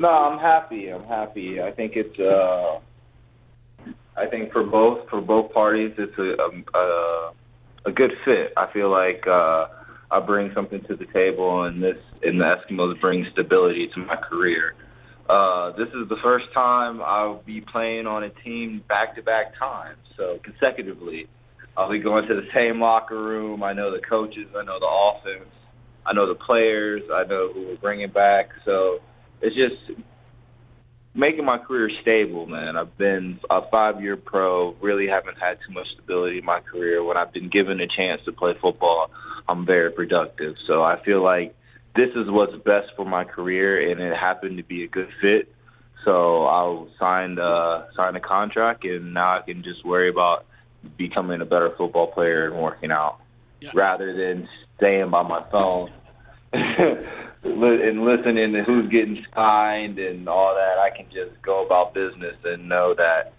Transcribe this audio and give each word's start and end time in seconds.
No, 0.00 0.08
I'm 0.08 0.38
happy. 0.38 0.88
I'm 0.88 1.04
happy. 1.04 1.60
I 1.60 1.72
think 1.72 1.92
it's. 1.94 2.18
Uh, 2.18 2.80
I 4.16 4.26
think 4.30 4.50
for 4.50 4.64
both 4.64 5.06
for 5.10 5.20
both 5.20 5.52
parties, 5.52 5.92
it's 5.98 6.16
a 6.18 6.78
a, 6.78 7.32
a 7.84 7.92
good 7.92 8.12
fit. 8.24 8.54
I 8.56 8.72
feel 8.72 8.90
like 8.90 9.26
uh, 9.26 9.66
I 10.10 10.20
bring 10.26 10.52
something 10.54 10.80
to 10.88 10.96
the 10.96 11.04
table, 11.12 11.64
and 11.64 11.82
this 11.82 11.98
and 12.22 12.40
the 12.40 12.44
Eskimos 12.44 12.98
bring 12.98 13.26
stability 13.32 13.90
to 13.94 14.00
my 14.00 14.16
career. 14.16 14.72
Uh, 15.28 15.72
this 15.76 15.88
is 15.88 16.08
the 16.08 16.16
first 16.22 16.46
time 16.54 17.02
I'll 17.02 17.42
be 17.42 17.60
playing 17.60 18.06
on 18.06 18.24
a 18.24 18.30
team 18.42 18.82
back 18.88 19.16
to 19.16 19.22
back 19.22 19.52
times, 19.58 20.00
so 20.16 20.38
consecutively. 20.42 21.28
I'll 21.76 21.90
be 21.90 21.98
going 21.98 22.26
to 22.26 22.34
the 22.34 22.48
same 22.54 22.80
locker 22.80 23.22
room. 23.22 23.62
I 23.62 23.74
know 23.74 23.90
the 23.94 24.00
coaches. 24.00 24.48
I 24.56 24.64
know 24.64 24.80
the 24.80 24.86
offense. 24.86 25.50
I 26.06 26.14
know 26.14 26.26
the 26.26 26.40
players. 26.40 27.02
I 27.12 27.24
know 27.24 27.52
who 27.52 27.66
we're 27.66 27.76
bringing 27.76 28.10
back. 28.10 28.48
So 28.64 29.00
it's 29.42 29.56
just 29.56 30.00
making 31.14 31.44
my 31.44 31.58
career 31.58 31.90
stable, 32.02 32.46
man. 32.46 32.76
I've 32.76 32.96
been 32.96 33.40
a 33.48 33.62
five 33.70 34.02
year 34.02 34.16
pro, 34.16 34.72
really 34.80 35.08
haven't 35.08 35.38
had 35.38 35.58
too 35.66 35.72
much 35.72 35.86
stability 35.94 36.38
in 36.38 36.44
my 36.44 36.60
career. 36.60 37.02
When 37.02 37.16
I've 37.16 37.32
been 37.32 37.48
given 37.48 37.80
a 37.80 37.86
chance 37.86 38.22
to 38.24 38.32
play 38.32 38.54
football, 38.60 39.10
I'm 39.48 39.66
very 39.66 39.90
productive. 39.90 40.56
So 40.66 40.82
I 40.82 41.02
feel 41.02 41.22
like 41.22 41.54
this 41.96 42.10
is 42.14 42.30
what's 42.30 42.56
best 42.56 42.88
for 42.96 43.04
my 43.04 43.24
career, 43.24 43.90
and 43.90 44.00
it 44.00 44.16
happened 44.16 44.58
to 44.58 44.62
be 44.62 44.84
a 44.84 44.88
good 44.88 45.08
fit. 45.20 45.52
So 46.04 46.44
I'll 46.44 46.88
sign 46.98 47.38
uh, 47.38 47.86
sign 47.94 48.16
a 48.16 48.20
contract, 48.20 48.84
and 48.84 49.12
now 49.12 49.38
I 49.38 49.42
can 49.42 49.62
just 49.62 49.84
worry 49.84 50.08
about 50.08 50.46
becoming 50.96 51.40
a 51.40 51.44
better 51.44 51.70
football 51.76 52.06
player 52.06 52.46
and 52.46 52.62
working 52.62 52.90
out, 52.90 53.20
yeah. 53.60 53.70
rather 53.74 54.16
than 54.16 54.48
staying 54.76 55.10
by 55.10 55.22
my 55.22 55.44
phone 55.50 55.90
and 56.52 58.04
listening 58.04 58.52
to 58.52 58.64
who's 58.64 58.90
getting 58.90 59.24
signed 59.34 59.98
and 59.98 60.28
all 60.28 60.54
that, 60.54 60.78
I 60.78 60.90
can 60.96 61.06
just 61.12 61.40
go 61.42 61.64
about 61.64 61.94
business 61.94 62.36
and 62.44 62.68
know 62.68 62.94
that 62.94 63.34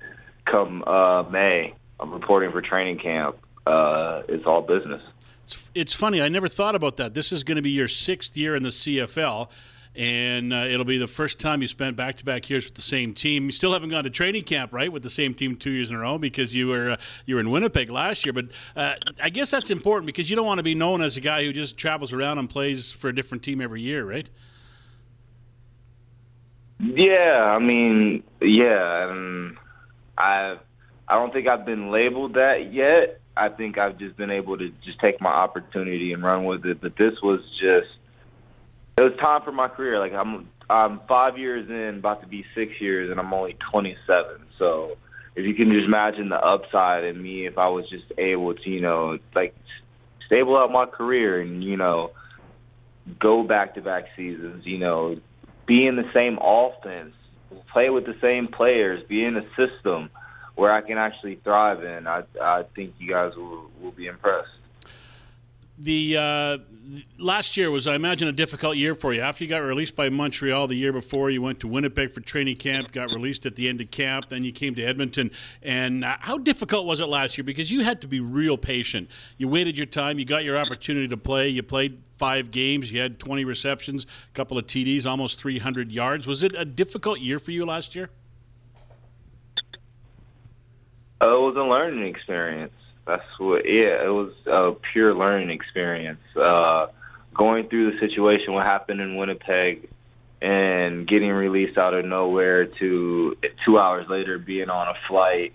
come 0.45 0.83
uh, 0.85 1.23
May, 1.23 1.73
I'm 2.00 2.11
reporting 2.11 2.52
for 2.52 2.61
training 2.61 3.00
camp. 3.00 3.38
Uh, 3.66 4.23
it's 4.27 4.45
all 4.45 4.61
business. 4.61 5.02
It's, 5.44 5.72
it's 5.75 5.94
funny. 5.94 6.22
I 6.22 6.30
never 6.30 6.47
thought 6.47 6.75
about 6.75 6.97
that. 6.97 7.13
This 7.13 7.31
is 7.31 7.44
going 7.44 7.58
to 7.58 7.61
be 7.61 7.72
your 7.72 7.88
sixth 7.88 8.35
year 8.35 8.55
in 8.55 8.63
the 8.63 8.69
CFL 8.69 9.50
and 9.95 10.53
uh, 10.53 10.58
it'll 10.58 10.86
be 10.86 10.97
the 10.97 11.08
first 11.08 11.39
time 11.39 11.61
you 11.61 11.67
spent 11.67 11.97
back 11.97 12.16
to 12.16 12.25
back 12.25 12.50
years 12.50 12.66
with 12.66 12.75
the 12.75 12.81
same 12.81 13.14
team. 13.14 13.45
You 13.45 13.52
still 13.52 13.73
haven't 13.73 13.89
gone 13.89 14.06
to 14.06 14.09
training 14.09 14.44
camp, 14.44 14.72
right, 14.72 14.92
with 14.92 15.03
the 15.03 15.09
same 15.09 15.34
team 15.34 15.56
two 15.56 15.72
years 15.72 15.92
in 15.92 15.97
a 15.97 16.00
row 16.00 16.17
because 16.17 16.56
you 16.56 16.67
were 16.67 16.92
uh, 16.92 16.97
you 17.25 17.36
were 17.36 17.42
in 17.42 17.52
Winnipeg 17.52 17.89
last 17.89 18.25
year. 18.25 18.34
But 18.34 18.45
uh, 18.75 18.94
I 19.22 19.30
guess 19.30 19.52
that's 19.52 19.69
important 19.69 20.06
because 20.06 20.30
you 20.30 20.36
don't 20.36 20.45
want 20.45 20.59
to 20.59 20.64
be 20.64 20.75
known 20.75 21.02
as 21.02 21.17
a 21.17 21.22
guy 21.22 21.44
who 21.44 21.52
just 21.52 21.78
travels 21.78 22.14
around 22.14 22.38
and 22.38 22.50
plays 22.50 22.92
for 22.92 23.09
a 23.09 23.16
different 23.16 23.44
team 23.44 23.59
every 23.59 23.81
year, 23.81 24.06
right? 24.06 24.30
Yeah, 26.80 27.56
I 27.56 27.59
mean, 27.59 28.23
yeah, 28.42 29.09
and 29.09 29.58
I 30.17 30.58
I 31.08 31.16
don't 31.16 31.34
think 31.34 31.50
I've 31.50 31.66
been 31.66 31.92
labeled 31.92 32.36
that 32.36 32.72
yet. 32.72 33.19
I 33.36 33.50
think 33.50 33.78
I've 33.78 33.97
just 33.97 34.16
been 34.16 34.31
able 34.31 34.58
to 34.58 34.69
just 34.84 35.00
take 35.00 35.19
my 35.19 35.30
opportunity 35.30 36.14
and 36.14 36.23
run 36.23 36.45
with 36.45 36.66
it. 36.66 36.80
But 36.81 36.95
this 36.97 37.14
was 37.22 37.42
just 37.59 37.89
it 39.02 39.11
was 39.11 39.19
time 39.19 39.41
for 39.41 39.52
my 39.52 39.67
career. 39.67 39.99
Like 39.99 40.13
I'm 40.13 40.47
I'm 40.69 40.99
five 40.99 41.38
years 41.38 41.69
in, 41.69 41.99
about 41.99 42.21
to 42.21 42.27
be 42.27 42.45
six 42.53 42.80
years, 42.80 43.09
and 43.09 43.19
I'm 43.19 43.33
only 43.33 43.57
27. 43.71 44.45
So 44.59 44.95
if 45.35 45.45
you 45.45 45.55
can 45.55 45.71
just 45.71 45.85
imagine 45.85 46.30
the 46.30 46.39
upside 46.39 47.03
in 47.03 47.22
me, 47.22 47.47
if 47.47 47.57
I 47.57 47.69
was 47.69 47.89
just 47.89 48.05
able 48.17 48.53
to, 48.53 48.69
you 48.69 48.79
know, 48.79 49.17
like 49.33 49.55
stable 50.27 50.55
out 50.55 50.72
my 50.72 50.85
career 50.85 51.41
and 51.41 51.63
you 51.63 51.77
know 51.77 52.11
go 53.19 53.44
back 53.44 53.75
to 53.75 53.81
back 53.81 54.05
seasons, 54.16 54.66
you 54.66 54.77
know, 54.77 55.17
be 55.66 55.88
in 55.88 55.95
the 55.95 56.09
same 56.13 56.38
offense, 56.39 57.16
play 57.73 57.89
with 57.89 58.05
the 58.05 58.16
same 58.22 58.47
players, 58.47 59.03
be 59.07 59.25
in 59.25 59.35
a 59.35 59.45
system 59.55 60.11
where 60.53 60.72
I 60.72 60.81
can 60.81 60.99
actually 60.99 61.35
thrive 61.38 61.83
in, 61.83 62.05
I 62.05 62.23
I 62.39 62.66
think 62.75 62.94
you 63.00 63.09
guys 63.09 63.35
will 63.35 63.72
will 63.81 63.91
be 63.91 64.06
impressed 64.06 64.60
the 65.84 66.18
uh, 66.18 66.58
last 67.18 67.58
year 67.58 67.72
was, 67.72 67.88
I 67.88 67.96
imagine, 67.96 68.28
a 68.28 68.31
difficult 68.31 68.78
year 68.78 68.94
for 68.94 69.14
you. 69.14 69.22
After 69.22 69.44
you 69.44 69.50
got 69.50 69.59
released 69.59 69.96
by 69.96 70.09
Montreal 70.09 70.68
the 70.68 70.75
year 70.75 70.94
before, 70.94 71.30
you 71.30 71.42
went 71.42 71.59
to 71.62 71.68
Winnipeg 71.68 72.12
for 72.12 72.22
training 72.22 72.58
camp, 72.58 72.92
got 72.92 73.09
released 73.14 73.46
at 73.46 73.56
the 73.56 73.68
end 73.68 73.81
of 73.81 73.90
camp, 73.90 74.30
then 74.30 74.44
you 74.44 74.52
came 74.52 74.75
to 74.75 74.84
Edmonton. 74.84 75.31
And 75.64 76.06
uh, 76.06 76.18
how 76.19 76.38
difficult 76.38 76.86
was 76.86 77.02
it 77.02 77.08
last 77.08 77.38
year? 77.38 77.44
Because 77.44 77.72
you 77.72 77.84
had 77.84 78.02
to 78.02 78.08
be 78.08 78.19
real 78.19 78.58
patient. 78.58 79.09
You 79.38 79.47
waited 79.47 79.78
your 79.78 79.88
time, 79.88 80.19
you 80.19 80.25
got 80.25 80.44
your 80.44 80.58
opportunity 80.58 81.08
to 81.08 81.18
play. 81.18 81.50
You 81.50 81.64
played 81.64 82.00
five 82.16 82.52
games, 82.52 82.92
you 82.92 83.02
had 83.02 83.18
20 83.19 83.44
receptions, 83.44 84.06
a 84.06 84.34
couple 84.34 84.58
of 84.58 84.68
TDs, 84.68 85.08
almost 85.08 85.40
300 85.40 85.92
yards. 85.92 86.28
Was 86.28 86.44
it 86.44 86.53
a 86.56 86.66
difficult 86.66 87.19
year 87.19 87.40
for 87.40 87.52
you 87.52 87.66
last 87.66 87.96
year? 87.96 88.09
Uh, 91.22 91.28
it 91.28 91.40
was 91.40 91.56
a 91.56 91.63
learning 91.63 92.08
experience 92.08 92.74
that's 93.06 93.23
what. 93.38 93.66
Yeah, 93.66 94.06
it 94.06 94.12
was 94.12 94.34
a 94.45 94.72
pure 94.91 95.13
learning 95.13 95.50
experience. 95.50 96.22
Uh, 96.35 96.88
going 97.34 97.67
through 97.67 97.91
the 97.91 98.00
situation, 98.00 98.53
what 98.53 98.66
happened 98.66 99.01
in 99.01 99.17
Winnipeg, 99.17 99.89
and 100.41 101.07
getting 101.07 101.29
released 101.29 101.78
out 101.78 101.94
of 101.94 102.06
nowhere 102.06 102.66
to 102.66 103.38
two 103.66 103.78
hours 103.78 104.07
later 104.09 104.39
being 104.39 104.69
on 104.69 104.88
a 104.88 104.94
flight 105.07 105.53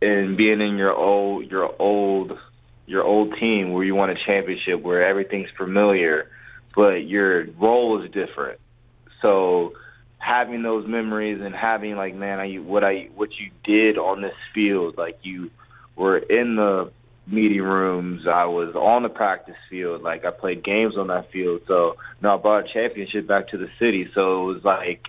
and 0.00 0.36
being 0.36 0.60
in 0.60 0.76
your 0.76 0.94
old 0.94 1.50
your 1.50 1.70
old 1.80 2.32
your 2.86 3.04
old 3.04 3.34
team 3.38 3.72
where 3.72 3.84
you 3.84 3.94
won 3.94 4.10
a 4.10 4.14
championship 4.26 4.80
where 4.80 5.06
everything's 5.06 5.50
familiar 5.56 6.30
but 6.74 7.06
your 7.06 7.46
role 7.52 8.02
is 8.02 8.10
different 8.10 8.58
so 9.20 9.74
having 10.18 10.62
those 10.62 10.86
memories 10.86 11.40
and 11.42 11.54
having 11.54 11.96
like 11.96 12.14
man 12.14 12.40
I 12.40 12.54
what 12.54 12.82
I 12.82 13.10
what 13.14 13.30
you 13.38 13.50
did 13.64 13.98
on 13.98 14.22
this 14.22 14.34
field 14.54 14.96
like 14.96 15.18
you 15.22 15.50
were 15.96 16.18
in 16.18 16.56
the 16.56 16.92
meeting 17.26 17.62
rooms. 17.62 18.22
I 18.26 18.46
was 18.46 18.74
on 18.74 19.02
the 19.02 19.08
practice 19.08 19.56
field. 19.68 20.02
Like 20.02 20.24
I 20.24 20.30
played 20.30 20.64
games 20.64 20.94
on 20.96 21.08
that 21.08 21.30
field. 21.30 21.62
So 21.66 21.96
know, 22.22 22.34
I 22.34 22.36
brought 22.40 22.64
a 22.64 22.72
championship 22.72 23.26
back 23.26 23.48
to 23.48 23.58
the 23.58 23.68
city. 23.78 24.08
So 24.14 24.42
it 24.50 24.54
was 24.54 24.64
like, 24.64 25.02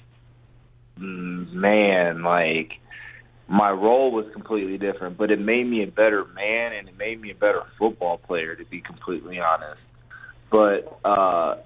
mm, 0.99 1.51
man, 1.51 2.23
like 2.23 2.73
my 3.47 3.71
role 3.71 4.11
was 4.11 4.25
completely 4.33 4.77
different. 4.77 5.17
But 5.17 5.31
it 5.31 5.39
made 5.39 5.65
me 5.65 5.83
a 5.83 5.87
better 5.87 6.25
man 6.25 6.73
and 6.73 6.87
it 6.87 6.97
made 6.97 7.19
me 7.19 7.31
a 7.31 7.35
better 7.35 7.63
football 7.77 8.17
player, 8.17 8.55
to 8.55 8.65
be 8.65 8.81
completely 8.81 9.39
honest. 9.39 9.81
But 10.49 10.99
uh, 11.05 11.57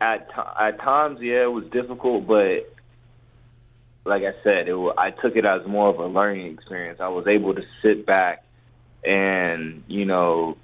at 0.00 0.28
t- 0.28 0.60
at 0.60 0.78
times, 0.80 1.18
yeah, 1.20 1.44
it 1.44 1.52
was 1.52 1.64
difficult. 1.72 2.26
But 2.26 2.72
like 4.04 4.22
I 4.22 4.32
said, 4.42 4.68
it, 4.68 4.92
I 4.98 5.10
took 5.10 5.36
it 5.36 5.44
as 5.44 5.66
more 5.66 5.88
of 5.88 5.98
a 5.98 6.06
learning 6.06 6.52
experience. 6.52 7.00
I 7.00 7.08
was 7.08 7.26
able 7.26 7.54
to 7.54 7.62
sit 7.82 8.06
back 8.06 8.44
and 9.04 9.82
you 9.86 10.04
know 10.04 10.56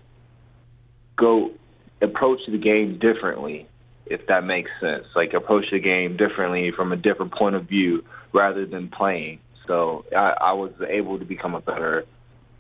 go 1.17 1.53
approach 2.01 2.41
the 2.49 2.59
game 2.59 2.99
differently 2.99 3.67
if 4.07 4.27
that 4.27 4.45
makes 4.45 4.71
sense. 4.81 5.05
Like 5.15 5.35
approach 5.35 5.67
the 5.71 5.79
game 5.79 6.17
differently 6.17 6.73
from 6.73 6.93
a 6.93 6.97
different 6.97 7.33
point 7.33 7.55
of 7.55 7.69
view 7.69 8.05
rather 8.33 8.67
than 8.67 8.89
playing. 8.89 9.39
So 9.67 10.05
i, 10.17 10.35
I 10.41 10.53
was 10.55 10.73
able 10.89 11.19
to 11.19 11.25
become 11.25 11.55
a 11.55 11.61
better 11.61 12.05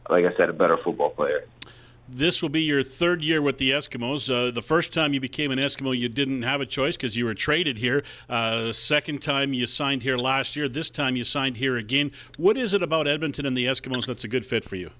like 0.08 0.24
i 0.24 0.36
said 0.36 0.48
a 0.48 0.52
better 0.52 0.76
football 0.76 1.10
player 1.10 1.44
this 2.10 2.42
will 2.42 2.48
be 2.48 2.62
your 2.62 2.82
third 2.82 3.22
year 3.22 3.40
with 3.40 3.58
the 3.58 3.70
Eskimos. 3.70 4.30
Uh, 4.30 4.50
the 4.50 4.62
first 4.62 4.92
time 4.92 5.14
you 5.14 5.20
became 5.20 5.50
an 5.50 5.58
Eskimo, 5.58 5.96
you 5.96 6.08
didn't 6.08 6.42
have 6.42 6.60
a 6.60 6.66
choice 6.66 6.96
because 6.96 7.16
you 7.16 7.24
were 7.24 7.34
traded 7.34 7.78
here. 7.78 8.02
Uh, 8.28 8.72
second 8.72 9.22
time 9.22 9.52
you 9.52 9.66
signed 9.66 10.02
here 10.02 10.16
last 10.16 10.56
year. 10.56 10.68
This 10.68 10.90
time 10.90 11.16
you 11.16 11.24
signed 11.24 11.56
here 11.56 11.76
again. 11.76 12.12
What 12.36 12.56
is 12.56 12.74
it 12.74 12.82
about 12.82 13.06
Edmonton 13.06 13.46
and 13.46 13.56
the 13.56 13.66
Eskimos 13.66 14.06
that's 14.06 14.24
a 14.24 14.28
good 14.28 14.44
fit 14.44 14.64
for 14.64 14.76
you? 14.76 14.90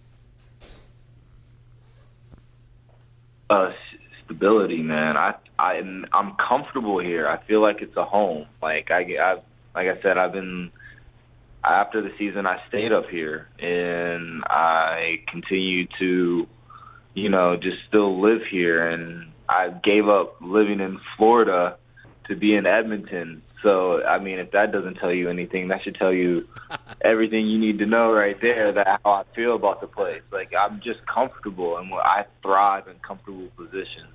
uh, 3.50 3.72
stability, 4.25 4.82
man. 4.82 5.16
I 5.16 5.34
I 5.59 5.82
I'm 6.12 6.37
comfortable 6.37 6.98
here. 7.00 7.28
I 7.28 7.38
feel 7.44 7.60
like 7.60 7.82
it's 7.82 7.97
a 7.97 8.04
home. 8.04 8.47
Like 8.63 8.91
I 8.91 9.03
I 9.21 9.34
like 9.74 9.89
I 9.89 10.01
said, 10.01 10.16
I've 10.16 10.33
been 10.33 10.71
after 11.63 12.01
the 12.01 12.13
season. 12.16 12.47
I 12.47 12.63
stayed 12.68 12.92
up 12.92 13.09
here 13.10 13.48
and 13.59 14.42
I 14.45 15.22
continue 15.28 15.86
to, 15.98 16.47
you 17.15 17.28
know, 17.28 17.57
just 17.57 17.78
still 17.89 18.21
live 18.21 18.42
here. 18.51 18.86
And 18.86 19.33
I 19.48 19.68
gave 19.68 20.09
up 20.09 20.36
living 20.41 20.80
in 20.80 21.01
Florida 21.16 21.77
to 22.28 22.36
be 22.36 22.54
in 22.54 22.66
Edmonton 22.66 23.42
so, 23.62 24.03
I 24.03 24.18
mean, 24.18 24.39
if 24.39 24.53
that 24.53 24.72
doesn't 24.72 24.95
tell 24.95 25.12
you 25.12 25.28
anything, 25.28 25.68
that 25.68 25.83
should 25.83 25.95
tell 25.95 26.12
you 26.12 26.48
everything 27.01 27.47
you 27.47 27.59
need 27.59 27.78
to 27.78 27.86
know 27.86 28.10
right 28.10 28.41
there. 28.41 28.72
That 28.72 29.01
how 29.04 29.10
I 29.10 29.24
feel 29.34 29.54
about 29.54 29.80
the 29.80 29.86
place. 29.86 30.22
Like 30.30 30.53
I'm 30.59 30.80
just 30.80 31.04
comfortable, 31.07 31.77
and 31.77 31.92
I 31.92 32.24
thrive 32.42 32.89
in 32.89 32.97
comfortable 33.07 33.48
positions. 33.56 34.09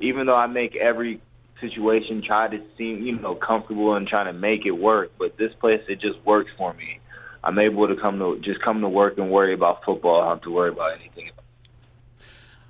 Even 0.00 0.26
though 0.26 0.36
I 0.36 0.46
make 0.46 0.76
every 0.76 1.20
situation 1.60 2.22
try 2.22 2.48
to 2.48 2.62
seem, 2.76 3.02
you 3.02 3.18
know, 3.18 3.34
comfortable 3.34 3.94
and 3.94 4.06
trying 4.06 4.26
to 4.26 4.38
make 4.38 4.66
it 4.66 4.72
work, 4.72 5.12
but 5.18 5.36
this 5.36 5.52
place 5.54 5.80
it 5.88 6.00
just 6.00 6.24
works 6.24 6.50
for 6.56 6.72
me. 6.74 7.00
I'm 7.42 7.58
able 7.58 7.88
to 7.88 7.96
come 7.96 8.18
to 8.18 8.38
just 8.40 8.62
come 8.62 8.80
to 8.82 8.88
work 8.88 9.18
and 9.18 9.30
worry 9.30 9.54
about 9.54 9.84
football. 9.84 10.20
I 10.20 10.24
don't 10.26 10.36
have 10.36 10.42
to 10.44 10.50
worry 10.50 10.70
about 10.70 10.98
anything 11.00 11.28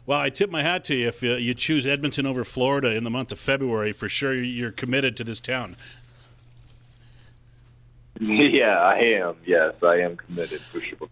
well, 0.07 0.21
I 0.21 0.31
tip 0.31 0.51
my 0.51 0.63
hat 0.63 0.85
to 0.87 0.95
you 0.95 1.09
if 1.09 1.23
uh, 1.23 1.35
you 1.35 1.53
choose 1.53 1.87
Edmonton 1.87 2.27
over 2.27 2.45
Florida 2.45 2.95
in 2.95 3.05
the 3.05 3.11
month 3.11 3.33
of 3.33 3.39
February. 3.39 3.93
For 3.93 4.09
sure, 4.09 4.35
you're 4.35 4.71
committed 4.71 5.17
to 5.19 5.25
this 5.25 5.41
town. 5.41 5.77
Yeah, 8.19 8.79
I 8.79 8.99
am. 8.99 9.37
Yes, 9.45 9.75
I 9.83 9.97
am 9.97 10.17
committed 10.17 10.63
for 10.73 10.81
sure. 10.81 11.09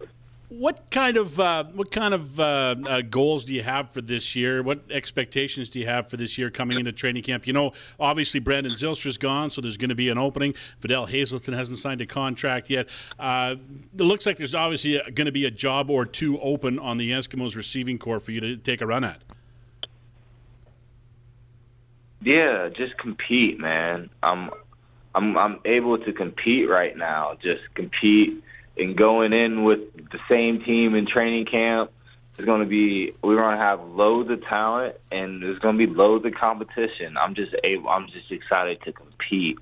What 0.49 0.91
kind 0.91 1.17
of 1.17 1.39
uh, 1.39 1.63
what 1.73 1.91
kind 1.91 2.13
of 2.13 2.39
uh, 2.39 2.75
uh, 2.85 3.01
goals 3.01 3.45
do 3.45 3.53
you 3.53 3.63
have 3.63 3.89
for 3.89 4.01
this 4.01 4.35
year? 4.35 4.61
What 4.61 4.81
expectations 4.91 5.69
do 5.69 5.79
you 5.79 5.87
have 5.87 6.07
for 6.07 6.17
this 6.17 6.37
year 6.37 6.51
coming 6.51 6.77
into 6.77 6.91
training 6.91 7.23
camp? 7.23 7.47
You 7.47 7.53
know, 7.53 7.73
obviously 7.99 8.39
Brandon 8.39 8.73
Zylstra's 8.73 9.17
gone, 9.17 9.49
so 9.49 9.59
there's 9.59 9.77
going 9.77 9.89
to 9.89 9.95
be 9.95 10.09
an 10.09 10.19
opening. 10.19 10.53
Vidal 10.79 11.07
Hazelton 11.07 11.55
hasn't 11.55 11.79
signed 11.79 12.01
a 12.01 12.05
contract 12.05 12.69
yet. 12.69 12.89
Uh, 13.17 13.55
it 13.93 14.03
looks 14.03 14.27
like 14.27 14.37
there's 14.37 14.53
obviously 14.53 15.01
going 15.13 15.25
to 15.25 15.31
be 15.31 15.45
a 15.45 15.51
job 15.51 15.89
or 15.89 16.05
two 16.05 16.39
open 16.39 16.77
on 16.77 16.97
the 16.97 17.09
Eskimos 17.09 17.55
receiving 17.55 17.97
corps 17.97 18.19
for 18.19 18.31
you 18.31 18.39
to 18.39 18.55
take 18.55 18.81
a 18.81 18.85
run 18.85 19.03
at. 19.03 19.23
Yeah, 22.21 22.69
just 22.69 22.97
compete, 22.97 23.59
man. 23.59 24.09
I'm 24.21 24.51
I'm 25.15 25.37
I'm 25.37 25.59
able 25.65 25.97
to 25.99 26.13
compete 26.13 26.69
right 26.69 26.95
now. 26.95 27.37
Just 27.41 27.61
compete 27.73 28.43
and 28.77 28.95
going 28.97 29.33
in 29.33 29.63
with 29.63 29.93
the 30.11 30.19
same 30.29 30.61
team 30.61 30.95
in 30.95 31.05
training 31.05 31.45
camp 31.45 31.91
is 32.37 32.45
going 32.45 32.61
to 32.61 32.67
be 32.67 33.13
we're 33.21 33.37
going 33.37 33.57
to 33.57 33.63
have 33.63 33.81
loads 33.81 34.29
of 34.29 34.43
talent 34.43 34.95
and 35.11 35.41
there's 35.41 35.59
going 35.59 35.77
to 35.77 35.87
be 35.87 35.91
loads 35.91 36.25
of 36.25 36.33
competition. 36.33 37.17
I'm 37.17 37.35
just 37.35 37.55
able 37.63 37.89
I'm 37.89 38.07
just 38.07 38.31
excited 38.31 38.81
to 38.83 38.91
compete. 38.91 39.59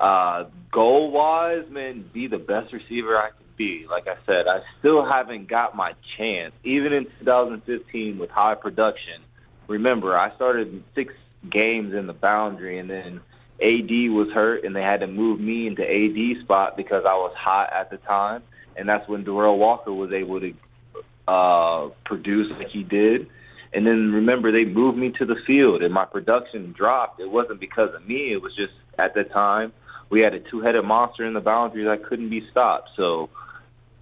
Uh 0.00 0.44
goal 0.72 1.10
wise, 1.10 1.68
man, 1.70 2.08
be 2.12 2.26
the 2.26 2.38
best 2.38 2.72
receiver 2.72 3.16
I 3.16 3.28
can 3.28 3.46
be. 3.56 3.86
Like 3.88 4.08
I 4.08 4.16
said, 4.26 4.48
I 4.48 4.60
still 4.78 5.04
haven't 5.04 5.48
got 5.48 5.76
my 5.76 5.94
chance 6.16 6.54
even 6.64 6.92
in 6.92 7.04
2015 7.20 8.18
with 8.18 8.30
high 8.30 8.54
production. 8.54 9.20
Remember, 9.68 10.18
I 10.18 10.34
started 10.34 10.82
6 10.94 11.14
games 11.48 11.94
in 11.94 12.06
the 12.06 12.12
boundary 12.12 12.78
and 12.78 12.88
then 12.88 13.20
AD 13.62 13.90
was 14.10 14.30
hurt 14.32 14.64
and 14.64 14.74
they 14.74 14.82
had 14.82 15.00
to 15.00 15.06
move 15.06 15.38
me 15.38 15.66
into 15.66 15.82
AD 15.82 16.42
spot 16.42 16.76
because 16.76 17.04
I 17.06 17.14
was 17.14 17.34
hot 17.36 17.72
at 17.72 17.90
the 17.90 17.98
time 17.98 18.42
and 18.76 18.88
that's 18.88 19.08
when 19.08 19.24
Derel 19.24 19.58
Walker 19.58 19.92
was 19.92 20.12
able 20.12 20.40
to 20.40 20.54
uh, 21.28 21.88
produce 22.04 22.50
like 22.58 22.68
he 22.68 22.82
did. 22.82 23.28
And 23.72 23.86
then 23.86 24.12
remember, 24.12 24.52
they 24.52 24.64
moved 24.64 24.96
me 24.96 25.10
to 25.18 25.24
the 25.24 25.36
field, 25.46 25.82
and 25.82 25.92
my 25.92 26.04
production 26.04 26.72
dropped. 26.76 27.20
It 27.20 27.30
wasn't 27.30 27.60
because 27.60 27.94
of 27.94 28.06
me; 28.06 28.32
it 28.32 28.40
was 28.40 28.54
just 28.54 28.72
at 28.98 29.14
the 29.14 29.24
time 29.24 29.72
we 30.10 30.20
had 30.20 30.34
a 30.34 30.38
two-headed 30.38 30.84
monster 30.84 31.26
in 31.26 31.34
the 31.34 31.40
boundaries 31.40 31.86
that 31.86 32.08
couldn't 32.08 32.30
be 32.30 32.46
stopped. 32.50 32.90
So 32.96 33.30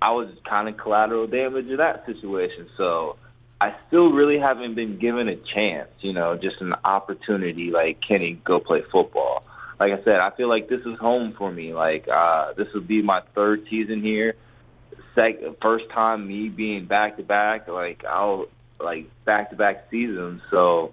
I 0.00 0.10
was 0.10 0.28
kind 0.48 0.68
of 0.68 0.76
collateral 0.76 1.26
damage 1.26 1.66
in 1.66 1.76
that 1.78 2.04
situation. 2.04 2.68
So 2.76 3.16
I 3.60 3.74
still 3.86 4.10
really 4.10 4.38
haven't 4.38 4.74
been 4.74 4.98
given 4.98 5.28
a 5.28 5.36
chance, 5.36 5.88
you 6.00 6.12
know, 6.12 6.36
just 6.36 6.60
an 6.60 6.74
opportunity 6.84 7.70
like 7.70 7.98
Kenny 8.06 8.40
go 8.44 8.58
play 8.58 8.82
football. 8.90 9.44
Like 9.78 9.92
I 9.92 10.02
said, 10.04 10.16
I 10.16 10.30
feel 10.36 10.48
like 10.48 10.68
this 10.68 10.80
is 10.80 10.98
home 10.98 11.34
for 11.38 11.50
me. 11.50 11.72
Like 11.72 12.08
uh 12.08 12.52
this 12.54 12.66
will 12.74 12.80
be 12.82 13.02
my 13.02 13.22
third 13.34 13.64
season 13.70 14.02
here 14.02 14.34
sec 15.14 15.36
first 15.60 15.84
time 15.90 16.26
me 16.26 16.48
being 16.48 16.86
back 16.86 17.16
to 17.16 17.22
back, 17.22 17.68
like 17.68 18.04
I'll 18.04 18.46
like 18.80 19.06
back 19.24 19.50
to 19.50 19.56
back 19.56 19.86
seasons. 19.90 20.42
So 20.50 20.92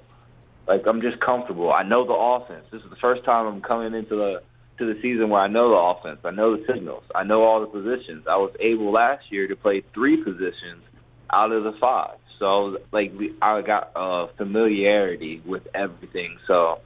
like 0.67 0.85
I'm 0.85 1.01
just 1.01 1.19
comfortable. 1.19 1.71
I 1.71 1.83
know 1.83 2.05
the 2.05 2.13
offense. 2.13 2.65
This 2.71 2.83
is 2.83 2.89
the 2.89 2.95
first 2.97 3.23
time 3.23 3.47
I'm 3.47 3.61
coming 3.61 3.93
into 3.93 4.15
the 4.15 4.41
to 4.77 4.93
the 4.93 4.99
season 5.01 5.29
where 5.29 5.41
I 5.41 5.47
know 5.47 5.69
the 5.69 5.75
offense. 5.75 6.19
I 6.23 6.31
know 6.31 6.55
the 6.55 6.63
signals. 6.71 7.03
I 7.13 7.23
know 7.23 7.43
all 7.43 7.59
the 7.59 7.67
positions. 7.67 8.25
I 8.29 8.37
was 8.37 8.53
able 8.59 8.91
last 8.91 9.31
year 9.31 9.47
to 9.47 9.55
play 9.55 9.83
three 9.93 10.23
positions 10.23 10.83
out 11.31 11.51
of 11.51 11.63
the 11.63 11.73
five. 11.79 12.17
So 12.39 12.77
like 12.91 13.11
we, 13.17 13.33
I 13.41 13.61
got 13.61 13.91
uh, 13.95 14.27
familiarity 14.37 15.41
with 15.45 15.67
everything. 15.73 16.37
So 16.47 16.79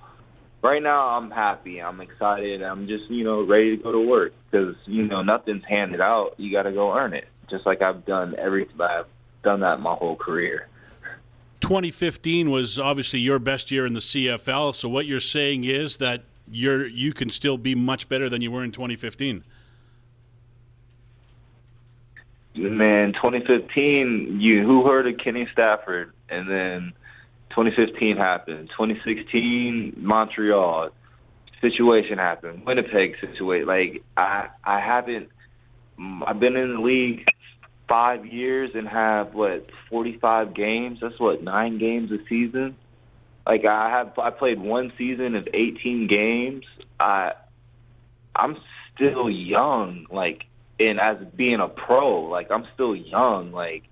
right 0.64 0.82
now 0.82 1.10
I'm 1.10 1.30
happy. 1.30 1.82
I'm 1.82 2.02
excited. 2.02 2.64
I'm 2.64 2.88
just 2.88 3.10
you 3.10 3.24
know 3.24 3.44
ready 3.44 3.78
to 3.78 3.84
go 3.84 3.92
to 3.92 4.00
work 4.00 4.34
because 4.50 4.76
you 4.86 5.04
know 5.04 5.22
nothing's 5.22 5.64
handed 5.66 6.02
out. 6.02 6.36
You 6.38 6.52
got 6.52 6.64
to 6.64 6.72
go 6.72 6.98
earn 6.98 7.14
it. 7.14 7.28
Just 7.50 7.66
like 7.66 7.82
I've 7.82 8.06
done 8.06 8.36
every 8.38 8.68
I've 8.80 9.06
done 9.44 9.60
that 9.60 9.80
my 9.80 9.94
whole 9.94 10.16
career. 10.16 10.68
2015 11.60 12.50
was 12.50 12.80
obviously 12.80 13.20
your 13.20 13.40
best 13.40 13.72
year 13.72 13.86
in 13.86 13.94
the 13.94 14.00
CFL. 14.00 14.76
So 14.76 14.90
what 14.90 15.06
you're 15.06 15.20
saying 15.20 15.64
is 15.64 15.98
that 15.98 16.24
you're 16.50 16.88
you 16.88 17.14
can 17.14 17.30
still 17.30 17.58
be 17.58 17.76
much 17.76 18.10
better 18.10 18.30
than 18.30 18.42
you 18.42 18.52
were 18.52 18.64
in 18.64 18.72
2015. 18.72 19.44
Man, 22.56 23.14
2015, 23.14 24.40
you 24.40 24.64
who 24.64 24.86
heard 24.86 25.08
of 25.08 25.18
Kenny 25.18 25.48
Stafford, 25.52 26.14
and 26.30 26.48
then 26.48 26.94
2015 27.56 28.18
happened. 28.18 28.70
2016, 28.70 29.94
Montreal 29.98 30.90
situation 31.62 32.18
happened. 32.18 32.66
Winnipeg 32.66 33.16
situation. 33.20 33.68
Like 33.68 34.04
I, 34.18 34.50
I 34.64 34.80
haven't. 34.80 35.30
I've 36.26 36.40
been 36.40 36.56
in 36.56 36.76
the 36.76 36.82
league 36.82 37.26
five 37.88 38.26
years 38.26 38.72
and 38.74 38.88
have 38.88 39.34
what 39.34 39.70
45 39.90 40.54
games. 40.54 41.00
That's 41.02 41.20
what 41.20 41.44
nine 41.44 41.78
games 41.78 42.12
a 42.12 42.18
season. 42.28 42.76
Like 43.46 43.66
I 43.66 43.90
have, 43.90 44.18
I 44.18 44.32
played 44.32 44.60
one 44.60 44.92
season 44.98 45.36
of 45.36 45.48
18 45.54 46.08
games. 46.08 46.66
I, 47.00 47.34
I'm 48.36 48.58
still 48.96 49.30
young. 49.30 50.08
Like, 50.10 50.46
and 50.80 51.00
as 51.00 51.18
being 51.36 51.60
a 51.60 51.68
pro, 51.68 52.22
like 52.24 52.52
I'm 52.52 52.66
still 52.74 52.96
young. 52.96 53.52
Like 53.52 53.84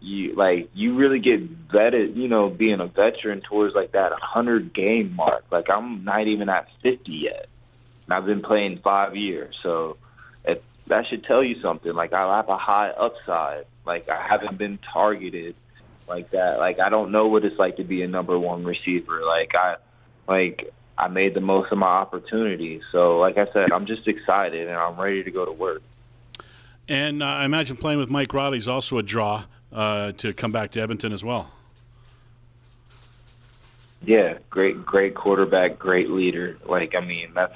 you 0.00 0.34
like 0.34 0.70
you 0.74 0.94
really 0.94 1.20
get 1.20 1.68
vetted, 1.68 2.16
you 2.16 2.28
know, 2.28 2.48
being 2.48 2.80
a 2.80 2.86
veteran 2.86 3.40
towards 3.40 3.74
like 3.74 3.92
that 3.92 4.10
100 4.10 4.72
game 4.72 5.14
mark. 5.14 5.44
Like 5.50 5.70
I'm 5.70 6.04
not 6.04 6.26
even 6.26 6.48
at 6.48 6.68
50 6.82 7.12
yet. 7.12 7.48
And 8.04 8.14
I've 8.14 8.26
been 8.26 8.42
playing 8.42 8.78
5 8.78 9.16
years. 9.16 9.56
So 9.62 9.96
it, 10.44 10.62
that 10.86 11.06
should 11.08 11.24
tell 11.24 11.42
you 11.42 11.60
something. 11.60 11.92
Like 11.92 12.12
I 12.12 12.36
have 12.36 12.48
a 12.48 12.58
high 12.58 12.90
upside. 12.90 13.64
Like 13.84 14.08
I 14.08 14.20
haven't 14.26 14.58
been 14.58 14.78
targeted 14.92 15.56
like 16.08 16.30
that. 16.30 16.58
Like 16.58 16.78
I 16.78 16.88
don't 16.88 17.10
know 17.10 17.28
what 17.28 17.44
it's 17.44 17.58
like 17.58 17.76
to 17.76 17.84
be 17.84 18.02
a 18.02 18.08
number 18.08 18.38
1 18.38 18.64
receiver. 18.64 19.24
Like 19.24 19.54
I 19.54 19.76
like 20.28 20.72
I 20.98 21.08
made 21.08 21.34
the 21.34 21.40
most 21.40 21.72
of 21.72 21.78
my 21.78 21.86
opportunity. 21.86 22.80
So 22.92 23.18
like 23.18 23.38
I 23.38 23.46
said, 23.52 23.72
I'm 23.72 23.86
just 23.86 24.06
excited 24.06 24.68
and 24.68 24.76
I'm 24.76 25.00
ready 25.00 25.24
to 25.24 25.30
go 25.30 25.44
to 25.44 25.52
work. 25.52 25.82
And 26.88 27.22
uh, 27.22 27.26
I 27.26 27.44
imagine 27.44 27.76
playing 27.76 27.98
with 27.98 28.10
Mike 28.10 28.32
Reilly 28.32 28.58
is 28.58 28.68
also 28.68 28.98
a 28.98 29.02
draw 29.02 29.44
uh, 29.72 30.12
to 30.12 30.32
come 30.32 30.52
back 30.52 30.70
to 30.72 30.80
Edmonton 30.80 31.12
as 31.12 31.24
well. 31.24 31.50
Yeah, 34.04 34.38
great, 34.50 34.84
great 34.84 35.14
quarterback, 35.14 35.78
great 35.78 36.10
leader. 36.10 36.58
Like, 36.64 36.94
I 36.94 37.00
mean, 37.00 37.32
that's 37.34 37.54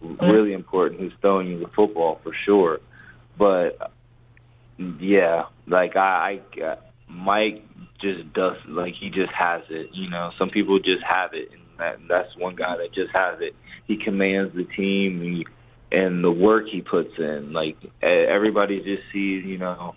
really 0.00 0.52
important. 0.52 1.00
Who's 1.00 1.12
throwing 1.20 1.48
you 1.48 1.58
the 1.58 1.68
football 1.68 2.20
for 2.22 2.32
sure. 2.32 2.80
But 3.36 3.92
yeah, 4.78 5.46
like 5.66 5.96
I, 5.96 6.40
I 6.56 6.76
Mike 7.08 7.64
just 8.00 8.32
does 8.32 8.56
like 8.66 8.94
he 8.94 9.10
just 9.10 9.32
has 9.32 9.62
it. 9.70 9.90
You 9.92 10.08
know, 10.10 10.32
some 10.38 10.50
people 10.50 10.78
just 10.78 11.02
have 11.04 11.34
it, 11.34 11.50
and 11.52 11.62
that, 11.78 11.98
that's 12.08 12.36
one 12.36 12.56
guy 12.56 12.76
that 12.76 12.92
just 12.92 13.10
has 13.14 13.40
it. 13.40 13.54
He 13.86 13.96
commands 13.96 14.54
the 14.54 14.64
team. 14.64 15.20
He, 15.20 15.46
and 15.90 16.24
the 16.24 16.30
work 16.32 16.68
he 16.68 16.80
puts 16.80 17.18
in, 17.18 17.52
like 17.52 17.76
everybody 18.00 18.80
just 18.80 19.02
sees, 19.12 19.44
you 19.44 19.58
know, 19.58 19.94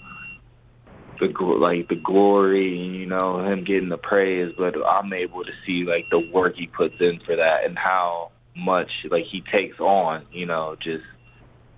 the 1.19 1.27
like 1.43 1.87
the 1.87 1.95
glory, 1.95 2.77
you 2.77 3.05
know, 3.05 3.43
him 3.45 3.63
getting 3.63 3.89
the 3.89 3.97
praise, 3.97 4.53
but 4.57 4.75
I'm 4.85 5.11
able 5.13 5.43
to 5.43 5.51
see 5.65 5.83
like 5.83 6.05
the 6.09 6.19
work 6.19 6.55
he 6.55 6.67
puts 6.67 6.95
in 6.99 7.19
for 7.25 7.35
that 7.35 7.65
and 7.65 7.77
how 7.77 8.31
much 8.55 8.89
like 9.09 9.25
he 9.31 9.43
takes 9.53 9.79
on, 9.79 10.25
you 10.31 10.45
know, 10.45 10.75
just 10.81 11.03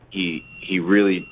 he 0.10 0.44
he 0.62 0.80
really 0.80 1.28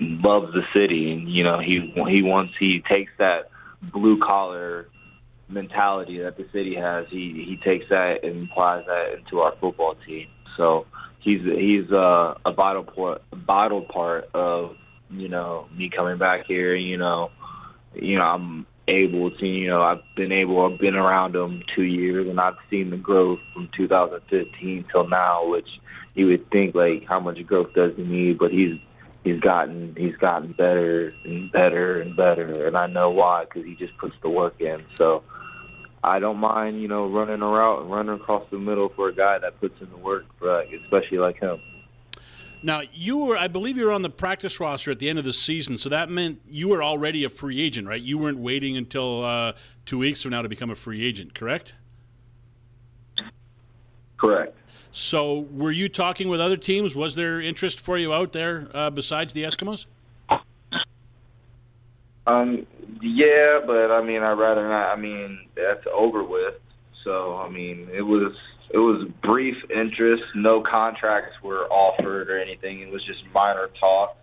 loves 0.00 0.52
the 0.52 0.62
city 0.74 1.10
and 1.12 1.28
you 1.28 1.42
know 1.42 1.58
he 1.58 1.92
he 2.08 2.22
wants 2.22 2.52
he 2.58 2.82
takes 2.88 3.10
that 3.18 3.50
blue 3.82 4.18
collar 4.18 4.88
mentality 5.48 6.18
that 6.18 6.36
the 6.36 6.46
city 6.52 6.74
has 6.74 7.06
he 7.10 7.44
he 7.48 7.58
takes 7.64 7.88
that 7.88 8.24
and 8.24 8.50
applies 8.50 8.84
that 8.86 9.14
into 9.18 9.40
our 9.40 9.52
football 9.60 9.94
team. 10.06 10.26
So 10.56 10.86
he's 11.20 11.42
he's 11.42 11.90
uh, 11.92 12.34
a 12.44 12.52
vital 12.52 12.84
part 12.84 13.22
vital 13.32 13.82
part 13.82 14.28
of 14.34 14.76
you 15.10 15.28
know, 15.28 15.68
me 15.76 15.90
coming 15.94 16.18
back 16.18 16.46
here, 16.46 16.74
you 16.74 16.96
know, 16.96 17.30
you 17.94 18.18
know, 18.18 18.24
I'm 18.24 18.66
able 18.88 19.30
to, 19.30 19.46
you 19.46 19.68
know, 19.68 19.82
I've 19.82 20.02
been 20.16 20.32
able, 20.32 20.64
I've 20.64 20.78
been 20.78 20.94
around 20.94 21.34
him 21.34 21.62
two 21.74 21.84
years, 21.84 22.28
and 22.28 22.40
I've 22.40 22.56
seen 22.70 22.90
the 22.90 22.96
growth 22.96 23.40
from 23.52 23.68
2015 23.76 24.84
till 24.90 25.08
now, 25.08 25.48
which 25.48 25.68
you 26.14 26.26
would 26.26 26.50
think 26.50 26.74
like 26.74 27.04
how 27.06 27.20
much 27.20 27.44
growth 27.46 27.74
does 27.74 27.92
he 27.96 28.02
need, 28.02 28.38
but 28.38 28.50
he's 28.50 28.78
he's 29.24 29.40
gotten 29.40 29.94
he's 29.96 30.16
gotten 30.16 30.52
better 30.52 31.12
and 31.24 31.50
better 31.52 32.00
and 32.00 32.16
better, 32.16 32.66
and 32.66 32.76
I 32.76 32.86
know 32.86 33.10
why 33.10 33.44
because 33.44 33.64
he 33.64 33.74
just 33.74 33.96
puts 33.98 34.14
the 34.22 34.30
work 34.30 34.60
in. 34.60 34.84
So 34.96 35.24
I 36.02 36.20
don't 36.20 36.38
mind, 36.38 36.80
you 36.80 36.88
know, 36.88 37.08
running 37.08 37.42
a 37.42 37.46
route 37.46 37.82
and 37.82 37.90
running 37.90 38.14
across 38.14 38.44
the 38.50 38.58
middle 38.58 38.90
for 38.94 39.08
a 39.08 39.14
guy 39.14 39.38
that 39.40 39.60
puts 39.60 39.74
in 39.80 39.90
the 39.90 39.96
work, 39.96 40.24
for, 40.38 40.60
especially 40.60 41.18
like 41.18 41.40
him. 41.40 41.60
Now, 42.66 42.80
you 42.92 43.18
were, 43.18 43.36
I 43.36 43.46
believe, 43.46 43.76
you 43.76 43.84
were 43.84 43.92
on 43.92 44.02
the 44.02 44.10
practice 44.10 44.58
roster 44.58 44.90
at 44.90 44.98
the 44.98 45.08
end 45.08 45.20
of 45.20 45.24
the 45.24 45.32
season, 45.32 45.78
so 45.78 45.88
that 45.88 46.10
meant 46.10 46.40
you 46.50 46.66
were 46.66 46.82
already 46.82 47.22
a 47.22 47.28
free 47.28 47.60
agent, 47.60 47.86
right? 47.86 48.02
You 48.02 48.18
weren't 48.18 48.38
waiting 48.38 48.76
until 48.76 49.24
uh, 49.24 49.52
two 49.84 49.98
weeks 49.98 50.20
from 50.22 50.32
now 50.32 50.42
to 50.42 50.48
become 50.48 50.68
a 50.68 50.74
free 50.74 51.06
agent, 51.06 51.32
correct? 51.32 51.74
Correct. 54.16 54.58
So, 54.90 55.46
were 55.52 55.70
you 55.70 55.88
talking 55.88 56.28
with 56.28 56.40
other 56.40 56.56
teams? 56.56 56.96
Was 56.96 57.14
there 57.14 57.40
interest 57.40 57.78
for 57.78 57.96
you 57.98 58.12
out 58.12 58.32
there 58.32 58.68
uh, 58.74 58.90
besides 58.90 59.32
the 59.32 59.44
Eskimos? 59.44 59.86
Um, 62.26 62.66
yeah, 63.00 63.60
but 63.64 63.92
I 63.92 64.02
mean, 64.02 64.24
I'd 64.24 64.32
rather 64.32 64.68
not. 64.68 64.92
I 64.92 64.96
mean, 64.96 65.46
that's 65.54 65.86
over 65.94 66.24
with. 66.24 66.54
So, 67.04 67.36
I 67.36 67.48
mean, 67.48 67.88
it 67.94 68.02
was 68.02 68.32
it 68.70 68.78
was 68.78 69.08
brief 69.22 69.56
interest. 69.70 70.24
No 70.34 70.62
contracts 70.62 71.34
were 71.42 71.66
offered 71.66 72.30
or 72.30 72.38
anything. 72.38 72.80
It 72.80 72.90
was 72.90 73.04
just 73.04 73.20
minor 73.32 73.68
talk. 73.78 74.16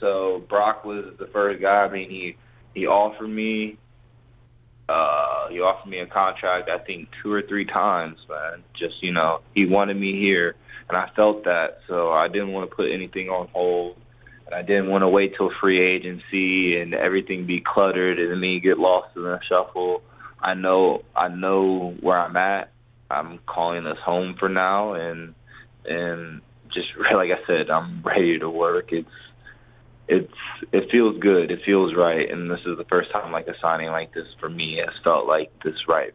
So 0.00 0.42
Brock 0.48 0.84
was 0.84 1.14
the 1.18 1.26
first 1.26 1.60
guy. 1.60 1.84
I 1.84 1.90
mean, 1.90 2.10
he 2.10 2.36
he 2.74 2.86
offered 2.86 3.28
me 3.28 3.78
uh 4.88 5.48
he 5.50 5.60
offered 5.60 5.88
me 5.88 6.00
a 6.00 6.06
contract 6.06 6.70
I 6.70 6.78
think 6.78 7.08
two 7.22 7.32
or 7.32 7.42
three 7.42 7.66
times, 7.66 8.18
man. 8.28 8.64
Just, 8.78 9.02
you 9.02 9.12
know, 9.12 9.40
he 9.54 9.66
wanted 9.66 9.98
me 9.98 10.12
here 10.18 10.54
and 10.88 10.98
I 10.98 11.10
felt 11.14 11.44
that. 11.44 11.80
So 11.86 12.10
I 12.10 12.28
didn't 12.28 12.52
want 12.52 12.70
to 12.70 12.74
put 12.74 12.90
anything 12.90 13.28
on 13.28 13.48
hold. 13.48 13.96
And 14.46 14.54
I 14.54 14.62
didn't 14.62 14.88
want 14.88 15.02
to 15.02 15.08
wait 15.08 15.34
till 15.36 15.50
free 15.60 15.80
agency 15.80 16.80
and 16.80 16.94
everything 16.94 17.46
be 17.46 17.60
cluttered 17.60 18.18
and 18.18 18.40
me 18.40 18.60
get 18.60 18.78
lost 18.78 19.14
in 19.14 19.22
the 19.22 19.38
shuffle. 19.46 20.02
I 20.40 20.54
know 20.54 21.02
I 21.14 21.28
know 21.28 21.94
where 22.00 22.18
I'm 22.18 22.36
at. 22.36 22.72
I'm 23.10 23.38
calling 23.46 23.84
this 23.84 23.98
home 24.04 24.36
for 24.38 24.48
now 24.48 24.94
and 24.94 25.34
and 25.84 26.40
just 26.72 26.88
like 27.14 27.30
I 27.30 27.46
said, 27.46 27.70
I'm 27.70 28.02
ready 28.02 28.38
to 28.38 28.50
work. 28.50 28.92
It's 28.92 29.08
it's 30.08 30.32
it 30.72 30.90
feels 30.90 31.18
good. 31.20 31.50
It 31.50 31.60
feels 31.64 31.94
right, 31.94 32.30
and 32.30 32.50
this 32.50 32.60
is 32.66 32.76
the 32.78 32.84
first 32.84 33.10
time 33.12 33.32
like 33.32 33.46
a 33.48 33.54
signing 33.60 33.88
like 33.88 34.14
this 34.14 34.26
for 34.40 34.48
me 34.48 34.80
has 34.84 34.94
felt 35.04 35.26
like 35.26 35.50
this 35.62 35.76
right 35.88 36.14